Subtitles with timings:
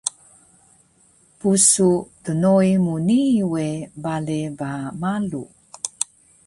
[1.39, 1.89] Pusu
[2.23, 3.65] dnoi mu nii we
[4.03, 5.43] bale ba malu